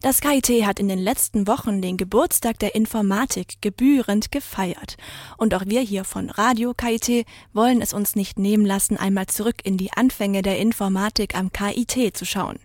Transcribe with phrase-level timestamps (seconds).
[0.00, 4.96] Das KIT hat in den letzten Wochen den Geburtstag der Informatik gebührend gefeiert.
[5.38, 9.56] Und auch wir hier von Radio KIT wollen es uns nicht nehmen lassen, einmal zurück
[9.64, 12.60] in die Anfänge der Informatik am KIT zu schauen.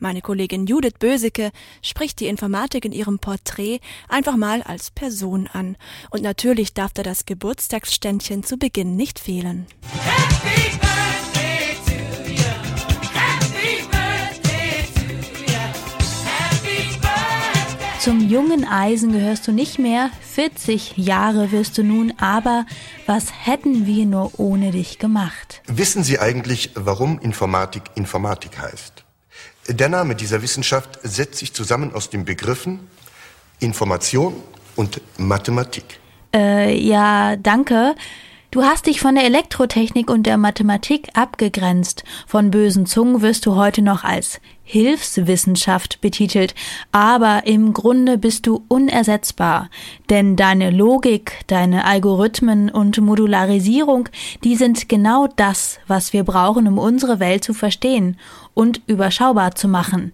[0.00, 1.52] Meine Kollegin Judith Böseke
[1.82, 3.78] spricht die Informatik in ihrem Porträt
[4.08, 5.76] einfach mal als Person an.
[6.10, 9.66] Und natürlich darf da das Geburtstagsständchen zu Beginn nicht fehlen.
[9.92, 10.25] Happy
[18.06, 22.64] Zum jungen Eisen gehörst du nicht mehr, 40 Jahre wirst du nun, aber
[23.04, 25.60] was hätten wir nur ohne dich gemacht?
[25.66, 29.04] Wissen Sie eigentlich, warum Informatik Informatik heißt?
[29.70, 32.78] Der Name dieser Wissenschaft setzt sich zusammen aus den Begriffen
[33.58, 34.34] Information
[34.76, 35.98] und Mathematik.
[36.32, 37.96] Äh, ja, danke.
[38.52, 42.04] Du hast dich von der Elektrotechnik und der Mathematik abgegrenzt.
[42.26, 46.54] Von bösen Zungen wirst du heute noch als Hilfswissenschaft betitelt,
[46.90, 49.68] aber im Grunde bist du unersetzbar,
[50.10, 54.08] denn deine Logik, deine Algorithmen und Modularisierung,
[54.42, 58.18] die sind genau das, was wir brauchen, um unsere Welt zu verstehen
[58.54, 60.12] und überschaubar zu machen.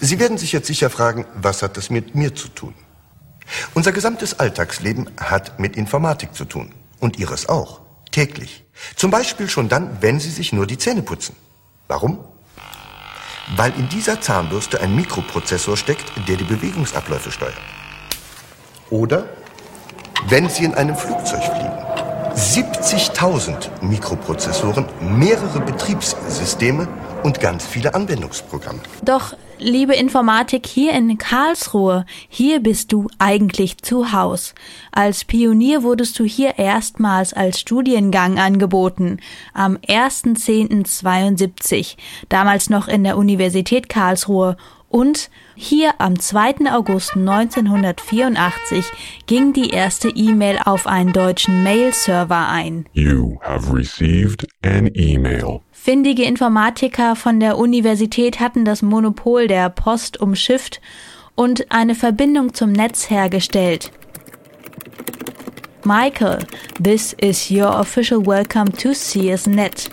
[0.00, 2.74] Sie werden sich jetzt sicher fragen, was hat das mit mir zu tun?
[3.74, 6.72] Unser gesamtes Alltagsleben hat mit Informatik zu tun.
[7.04, 7.82] Und Ihres auch.
[8.12, 8.64] Täglich.
[8.96, 11.36] Zum Beispiel schon dann, wenn Sie sich nur die Zähne putzen.
[11.86, 12.18] Warum?
[13.56, 17.60] Weil in dieser Zahnbürste ein Mikroprozessor steckt, der die Bewegungsabläufe steuert.
[18.88, 19.28] Oder
[20.28, 21.73] wenn Sie in einem Flugzeug fliegen.
[22.36, 26.88] 70.000 Mikroprozessoren, mehrere Betriebssysteme
[27.22, 28.80] und ganz viele Anwendungsprogramme.
[29.02, 34.52] Doch, liebe Informatik, hier in Karlsruhe, hier bist du eigentlich zu Haus.
[34.90, 39.20] Als Pionier wurdest du hier erstmals als Studiengang angeboten,
[39.52, 41.94] am 1.10.72,
[42.28, 44.56] damals noch in der Universität Karlsruhe
[44.94, 46.70] und hier am 2.
[46.70, 48.84] August 1984
[49.26, 52.86] ging die erste E-Mail auf einen deutschen Mail-Server ein.
[52.92, 55.62] You have received an email.
[55.72, 60.80] Findige Informatiker von der Universität hatten das Monopol der Post umschifft
[61.34, 63.90] und eine Verbindung zum Netz hergestellt.
[65.84, 66.38] Michael,
[66.80, 69.90] this is your official welcome to CSNet.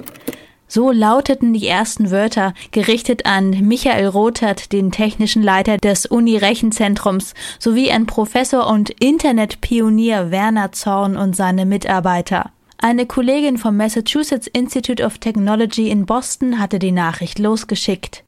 [0.74, 7.92] So lauteten die ersten Wörter, gerichtet an Michael Rothert, den technischen Leiter des Uni-Rechenzentrums, sowie
[7.92, 12.52] an Professor und Internetpionier Werner Zorn und seine Mitarbeiter.
[12.78, 18.24] Eine Kollegin vom Massachusetts Institute of Technology in Boston hatte die Nachricht losgeschickt.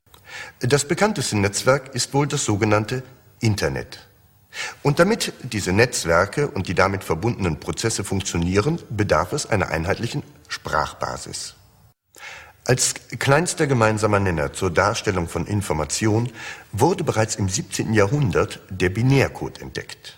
[0.59, 3.03] Das bekannteste Netzwerk ist wohl das sogenannte
[3.39, 4.05] Internet.
[4.81, 11.55] Und damit diese Netzwerke und die damit verbundenen Prozesse funktionieren, bedarf es einer einheitlichen Sprachbasis.
[12.65, 16.31] Als kleinster gemeinsamer Nenner zur Darstellung von Information
[16.71, 17.93] wurde bereits im 17.
[17.93, 20.17] Jahrhundert der Binärcode entdeckt.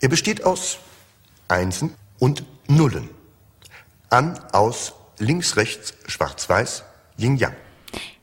[0.00, 0.78] Er besteht aus
[1.46, 3.08] Einsen und Nullen
[4.10, 6.84] an, aus, links, rechts, schwarz-weiß,
[7.16, 7.54] yin-yang.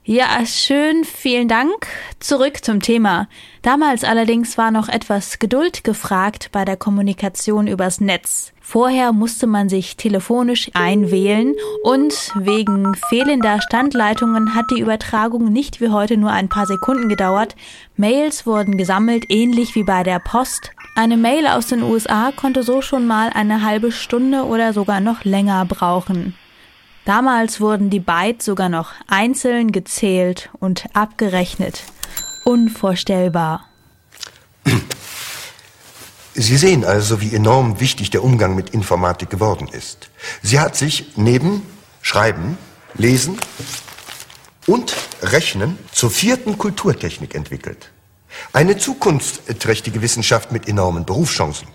[0.08, 1.88] Ja, schön, vielen Dank.
[2.20, 3.28] Zurück zum Thema.
[3.64, 8.54] Damals allerdings war noch etwas Geduld gefragt bei der Kommunikation übers Netz.
[8.62, 15.90] Vorher musste man sich telefonisch einwählen und wegen fehlender Standleitungen hat die Übertragung nicht wie
[15.90, 17.56] heute nur ein paar Sekunden gedauert.
[17.98, 20.70] Mails wurden gesammelt, ähnlich wie bei der Post.
[20.96, 25.24] Eine Mail aus den USA konnte so schon mal eine halbe Stunde oder sogar noch
[25.24, 26.36] länger brauchen.
[27.06, 31.84] Damals wurden die Bytes sogar noch einzeln gezählt und abgerechnet.
[32.46, 33.66] Unvorstellbar.
[36.34, 40.10] Sie sehen also, wie enorm wichtig der Umgang mit Informatik geworden ist.
[40.42, 41.62] Sie hat sich neben
[42.02, 42.58] Schreiben,
[42.96, 43.38] Lesen
[44.68, 47.92] und Rechnen zur vierten Kulturtechnik entwickelt.
[48.52, 51.68] Eine zukunftsträchtige Wissenschaft mit enormen Berufschancen.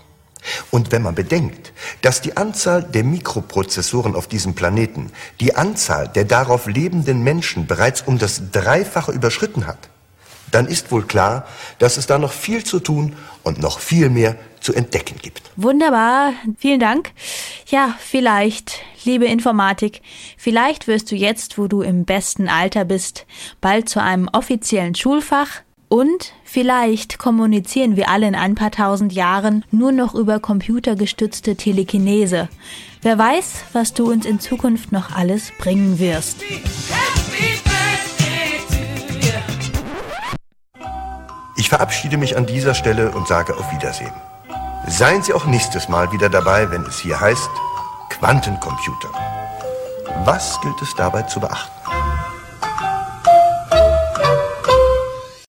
[0.71, 6.25] Und wenn man bedenkt, dass die Anzahl der Mikroprozessoren auf diesem Planeten die Anzahl der
[6.25, 9.89] darauf lebenden Menschen bereits um das Dreifache überschritten hat,
[10.51, 11.47] dann ist wohl klar,
[11.79, 15.49] dass es da noch viel zu tun und noch viel mehr zu entdecken gibt.
[15.55, 17.11] Wunderbar, vielen Dank.
[17.67, 20.01] Ja, vielleicht, liebe Informatik,
[20.37, 23.25] vielleicht wirst du jetzt, wo du im besten Alter bist,
[23.59, 25.61] bald zu einem offiziellen Schulfach
[25.91, 32.47] und vielleicht kommunizieren wir alle in ein paar tausend Jahren nur noch über computergestützte Telekinese.
[33.01, 36.37] Wer weiß, was du uns in Zukunft noch alles bringen wirst.
[41.57, 44.13] Ich verabschiede mich an dieser Stelle und sage auf Wiedersehen.
[44.87, 47.49] Seien Sie auch nächstes Mal wieder dabei, wenn es hier heißt
[48.11, 49.09] Quantencomputer.
[50.23, 51.80] Was gilt es dabei zu beachten?